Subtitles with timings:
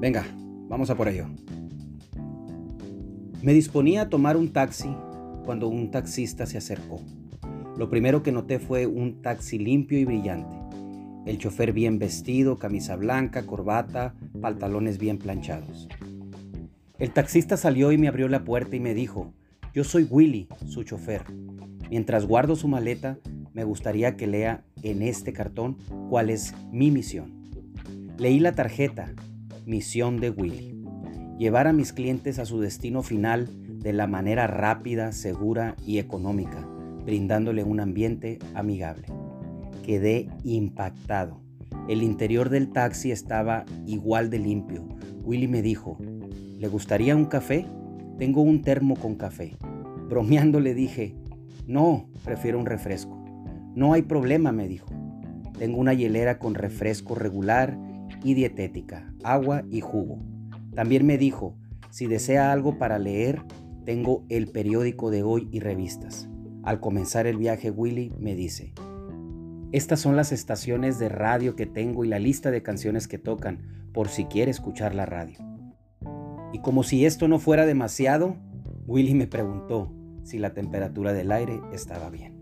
[0.00, 0.24] Venga,
[0.66, 1.26] vamos a por ello.
[3.42, 4.88] Me disponía a tomar un taxi
[5.44, 7.02] cuando un taxista se acercó.
[7.76, 10.56] Lo primero que noté fue un taxi limpio y brillante.
[11.26, 15.86] El chofer bien vestido, camisa blanca, corbata, pantalones bien planchados.
[16.98, 19.34] El taxista salió y me abrió la puerta y me dijo,
[19.74, 21.24] yo soy Willy, su chofer.
[21.90, 23.18] Mientras guardo su maleta,
[23.52, 25.76] me gustaría que lea en este cartón
[26.08, 27.32] cuál es mi misión.
[28.16, 29.14] Leí la tarjeta,
[29.70, 30.74] Misión de Willy.
[31.38, 33.48] Llevar a mis clientes a su destino final
[33.78, 36.68] de la manera rápida, segura y económica,
[37.04, 39.06] brindándole un ambiente amigable.
[39.84, 41.40] Quedé impactado.
[41.88, 44.88] El interior del taxi estaba igual de limpio.
[45.22, 45.98] Willy me dijo,
[46.58, 47.64] ¿le gustaría un café?
[48.18, 49.56] Tengo un termo con café.
[50.08, 51.14] Bromeando le dije,
[51.68, 53.24] no, prefiero un refresco.
[53.76, 54.88] No hay problema, me dijo.
[55.60, 57.78] Tengo una hielera con refresco regular
[58.24, 60.18] y dietética, agua y jugo.
[60.74, 61.56] También me dijo,
[61.90, 63.42] si desea algo para leer,
[63.84, 66.28] tengo el periódico de hoy y revistas.
[66.62, 68.74] Al comenzar el viaje, Willy me dice,
[69.72, 73.88] estas son las estaciones de radio que tengo y la lista de canciones que tocan,
[73.92, 75.38] por si quiere escuchar la radio.
[76.52, 78.36] Y como si esto no fuera demasiado,
[78.86, 79.92] Willy me preguntó
[80.24, 82.40] si la temperatura del aire estaba bien.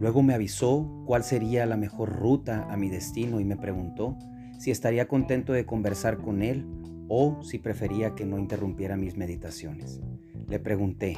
[0.00, 4.16] Luego me avisó cuál sería la mejor ruta a mi destino y me preguntó
[4.60, 6.66] si estaría contento de conversar con él
[7.08, 10.02] o si prefería que no interrumpiera mis meditaciones.
[10.48, 11.16] Le pregunté,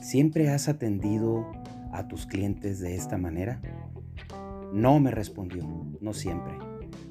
[0.00, 1.46] ¿siempre has atendido
[1.92, 3.60] a tus clientes de esta manera?
[4.72, 5.62] No, me respondió,
[6.00, 6.54] no siempre.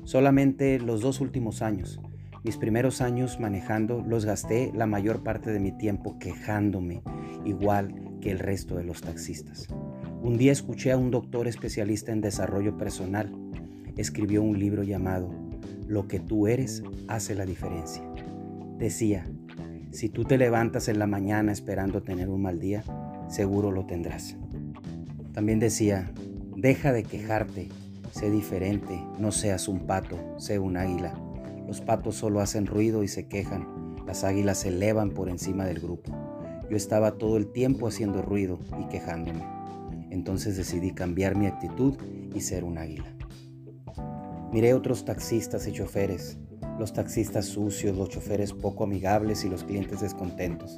[0.06, 2.02] Solamente los dos últimos años.
[2.44, 7.04] Mis primeros años manejando los gasté la mayor parte de mi tiempo quejándome,
[7.46, 9.68] igual que el resto de los taxistas.
[10.24, 13.47] Un día escuché a un doctor especialista en desarrollo personal.
[13.98, 15.30] Escribió un libro llamado
[15.88, 18.04] Lo que tú eres hace la diferencia.
[18.78, 19.26] Decía,
[19.90, 22.84] si tú te levantas en la mañana esperando tener un mal día,
[23.28, 24.36] seguro lo tendrás.
[25.34, 26.12] También decía,
[26.56, 27.70] deja de quejarte,
[28.12, 31.20] sé diferente, no seas un pato, sé un águila.
[31.66, 35.80] Los patos solo hacen ruido y se quejan, las águilas se elevan por encima del
[35.80, 36.12] grupo.
[36.70, 39.44] Yo estaba todo el tiempo haciendo ruido y quejándome.
[40.12, 41.98] Entonces decidí cambiar mi actitud
[42.36, 43.17] y ser un águila.
[44.52, 46.38] Miré otros taxistas y choferes,
[46.80, 50.78] los taxistas sucios, los choferes poco amigables y los clientes descontentos.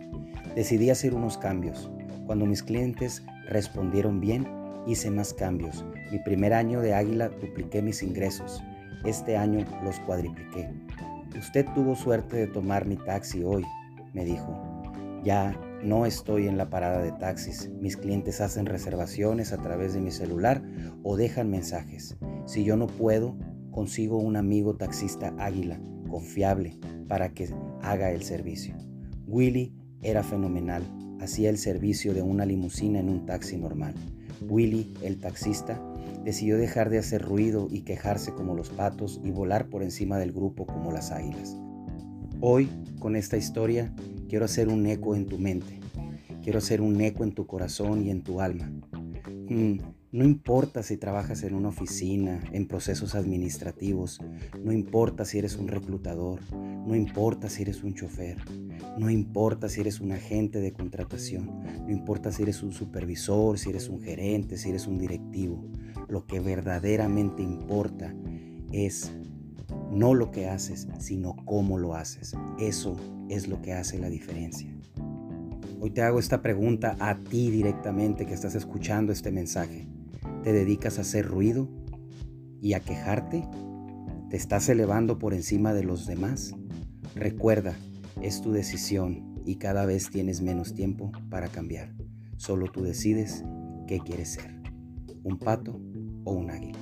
[0.56, 1.91] Decidí hacer unos cambios.
[2.25, 4.47] Cuando mis clientes respondieron bien,
[4.88, 5.85] hice más cambios.
[6.12, 8.63] Mi primer año de águila dupliqué mis ingresos.
[9.06, 10.69] Este año los cuadripliqué.
[11.38, 13.63] Usted tuvo suerte de tomar mi taxi hoy,
[14.13, 14.59] me dijo.
[15.24, 17.69] Ya no estoy en la parada de taxis.
[17.80, 20.62] Mis clientes hacen reservaciones a través de mi celular
[21.03, 22.18] o dejan mensajes.
[22.46, 23.38] Si yo no puedo,
[23.79, 25.79] consigo un amigo taxista águila,
[26.09, 27.47] confiable, para que
[27.81, 28.75] haga el servicio.
[29.25, 30.84] Willy era fenomenal.
[31.22, 33.95] Hacía el servicio de una limusina en un taxi normal.
[34.41, 35.81] Willy, el taxista,
[36.25, 40.34] decidió dejar de hacer ruido y quejarse como los patos y volar por encima del
[40.34, 41.56] grupo como las águilas.
[42.41, 42.68] Hoy,
[43.00, 43.94] con esta historia,
[44.28, 45.79] quiero hacer un eco en tu mente.
[46.44, 48.69] Quiero hacer un eco en tu corazón y en tu alma.
[49.47, 49.78] Mm,
[50.12, 54.20] no importa si trabajas en una oficina, en procesos administrativos,
[54.64, 58.38] no importa si eres un reclutador, no importa si eres un chofer,
[58.98, 63.69] no importa si eres un agente de contratación, no importa si eres un supervisor, si
[63.69, 65.64] eres un gerente, si eres un directivo.
[66.08, 68.16] Lo que verdaderamente importa
[68.72, 69.12] es
[69.92, 72.34] no lo que haces, sino cómo lo haces.
[72.59, 72.96] Eso
[73.30, 74.75] es lo que hace la diferencia.
[75.80, 79.88] Hoy te hago esta pregunta a ti directamente que estás escuchando este mensaje.
[80.44, 81.67] ¿Te dedicas a hacer ruido
[82.61, 83.47] y a quejarte?
[84.29, 86.55] ¿Te estás elevando por encima de los demás?
[87.13, 87.75] Recuerda,
[88.22, 91.94] es tu decisión y cada vez tienes menos tiempo para cambiar.
[92.38, 93.44] Solo tú decides
[93.88, 94.61] qué quieres ser,
[95.23, 95.81] un pato
[96.24, 96.80] o un águila.